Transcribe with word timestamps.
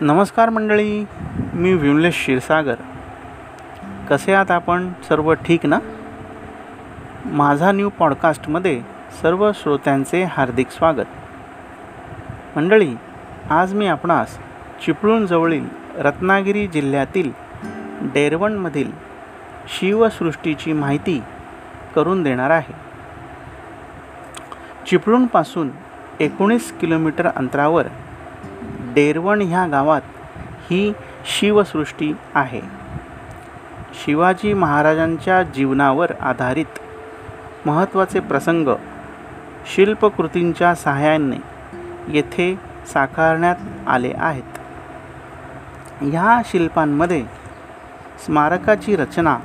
नमस्कार 0.00 0.48
मंडळी 0.48 1.04
मी 1.54 1.72
विमलेश 1.74 2.14
क्षीरसागर. 2.14 2.74
कसे 4.10 4.32
आहात 4.32 4.50
आपण? 4.50 4.92
सर्व 5.08 5.34
ठीक 5.34 5.66
ना? 5.66 5.78
माझा 7.26 7.72
न्यू 7.72 7.88
पॉडकास्टमध्ये 7.88 8.80
सर्व 9.22 9.50
श्रोत्यांचे 9.54 10.22
हार्दिक 10.24 10.70
स्वागत. 10.70 11.04
मंडळी 12.56 12.94
आज 13.50 13.74
मी 13.74 13.86
आपणास 13.86 14.38
चिपळूणजवळील 14.86 15.68
रत्नागिरी 15.98 16.66
जिल्ह्यातील 16.66 17.32
डेरवणमधील 18.02 18.90
शिवसृष्टीची 19.68 20.72
माहिती 20.72 21.22
करून 21.94 22.22
देणार 22.22 22.50
आहे. 22.50 22.74
चिपळूणपासून 24.86 25.70
एकोणीस 26.20 26.78
किलोमीटर 26.78 27.26
अंतरावर 27.26 27.86
डेरवण 28.98 29.42
ह्या 29.42 29.66
गावात 29.66 30.00
ही 30.70 30.92
शिवसृष्टी 31.24 32.12
आहे. 32.34 32.60
शिवाजी 33.94 34.52
महाराजांच्या 34.52 35.42
जीवनावर 35.42 36.12
आधारित 36.20 36.78
महत्त्वाचे 37.66 38.20
प्रसंग 38.20 38.68
शिल्पकृतींच्या 39.74 40.74
सहाय्याने 40.74 41.36
येथे 42.08 42.58
साकारण्यात 42.86 43.56
आले 43.86 44.12
आहेत. 44.18 44.58
ह्या 46.00 46.42
शिल्पांमध्ये 46.44 47.22
स्मारकाची 48.26 48.96
रचना 48.96 49.38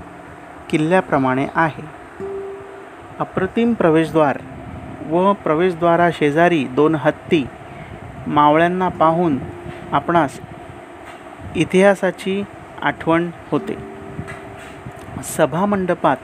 किल्ल्याप्रमाणे 0.69 1.47
आहे. 1.55 1.85
अप्रतिम 3.19 3.73
प्रवेशद्वार 3.73 4.37
व 5.09 5.33
प्रवेशद्वाराशेजारी 5.33 6.63
दोन 6.63 6.95
हत्ती 6.95 7.47
मावळ्यांना 8.27 8.89
पाहून 8.89 9.37
आपणास 9.91 10.39
इतिहासाची 11.55 12.43
आठवण 12.81 13.29
होते. 13.51 13.77
सभामंडपात 15.23 16.17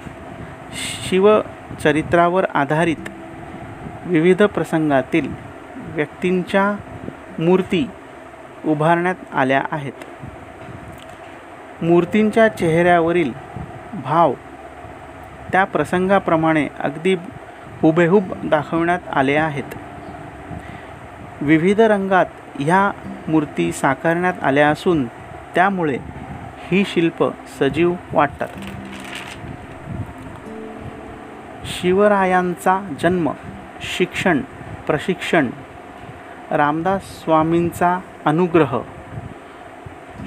शिवचरित्रावर 0.73 2.45
आधारित 2.53 3.09
विविध 4.05 4.44
प्रसंगातील 4.44 5.33
व्यक्तींच्या 5.77 6.75
मूर्ती 7.39 7.89
उभारण्यात 8.66 9.16
आल्या 9.33 9.64
आहेत. 9.72 9.94
मूर्तींच्या 11.83 12.47
चेहऱ्यावरील 12.47 13.31
भाव 14.03 14.33
त्या 15.52 15.64
प्रसंगाप्रमाणे 15.64 16.67
अगदी 16.80 17.16
हुबेहूब 17.81 18.23
दाखवण्यात 18.44 19.00
आले 19.14 19.36
आहेत. 19.36 19.75
विविध 21.41 21.81
रंगात 21.81 22.25
ह्या 22.59 22.91
मूर्ती 23.27 23.71
साकारण्यात 23.71 24.33
आल्या 24.41 24.69
असून 24.69 25.05
त्यामुळे 25.55 25.97
ही 26.67 26.83
शिल्प 26.87 27.23
सजीव 27.59 27.93
वाटतात. 28.13 28.47
शिवरायांचा 31.65 32.79
जन्म 33.01 33.29
शिक्षण 33.97 34.41
प्रशिक्षण 34.87 35.49
रामदास 36.51 37.23
स्वामींचा 37.23 37.99
अनुग्रह 38.25 38.79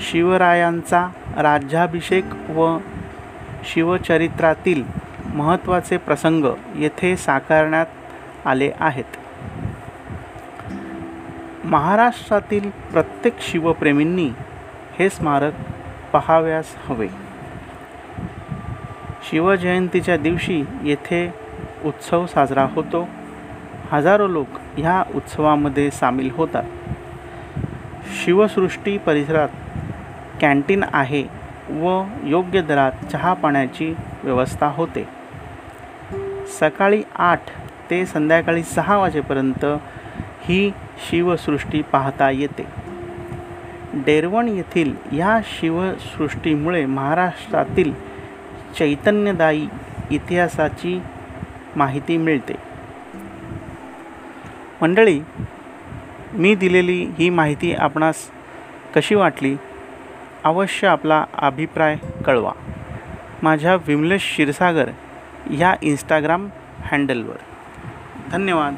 शिवरायांचा 0.01 1.07
राज्याभिषेक 1.37 2.25
व 2.51 2.79
शिवचरित्रातील 3.65 4.83
महत्त्वाचे 5.35 5.97
प्रसंग 5.97 6.45
येथे 6.77 7.17
साकारण्यात 7.17 7.87
आले 8.45 8.71
आहेत. 8.81 9.22
महाराष्ट्रातील 11.65 12.71
प्रत्येक 12.71 13.35
शिवप्रेमींनी 13.41 14.31
हे 14.99 15.11
स्मारक 15.11 15.53
पहाव्यास 16.13 16.77
हवे. 16.87 17.09
शिवजयंतीच्या 19.31 20.17
दिवशी 20.17 20.65
येथे 20.83 21.35
उत्सव 21.85 22.27
साजरा 22.27 22.67
होतो. 22.73 23.09
हजारो 23.91 24.29
लोक 24.29 24.47
ह्या 24.77 25.03
उत्सवामध्ये 25.15 25.91
सामील 25.91 26.31
होतात. 26.33 26.65
शिवसृष्टी 28.25 28.99
परिसरात 28.99 29.49
कॅन्टीन 30.41 30.85
आहे 30.93 31.25
व 31.71 32.05
योग्य 32.25 32.63
दरात 32.63 32.93
चहा 33.13 33.35
पाण्याची 33.35 33.95
व्यवस्था 34.25 34.67
होते. 34.67 35.09
सकाळी 36.61 37.03
आठ 37.15 37.41
ते 37.91 38.07
संध्याकाळी 38.07 38.63
सहा 38.63 38.97
वाजेपर्यंत 38.97 39.65
ही 40.45 40.73
शिवसृष्टी 41.11 41.83
पाहता 41.83 42.31
येते. 42.31 42.67
डेरवण 43.95 44.49
येथील 44.49 44.95
या 45.13 45.41
शिवसृष्टीमुळे 45.45 46.87
महाराष्ट्रातील 46.87 47.93
चैतन्यदायी 48.79 49.69
इतिहासाची 50.11 51.01
माहिती 51.77 52.17
मिळते. 52.17 52.55
मंडळी 54.83 55.21
मी 56.33 56.55
दिलेली 56.55 57.05
ही 57.19 57.31
माहिती 57.31 57.75
आपणास 57.75 58.15
कशी 58.97 59.15
वाटली? 59.15 59.57
अवश्य 60.45 60.89
आपला 60.89 61.25
अभिप्राय 61.35 61.97
कळवा. 62.27 62.53
माझ्या 63.43 63.75
विमलेश 63.75 64.23
क्षीरसागर 64.23 64.91
ह्या 65.47 65.75
इंस्टाग्राम 65.83 66.49
हँडलवर 66.83 67.37
धन्यवाद. 68.31 68.75